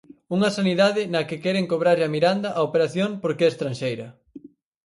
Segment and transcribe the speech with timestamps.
[0.35, 4.07] Unha sanidade na que queren cobrarlle a Miranda a operación porque é estranxeira.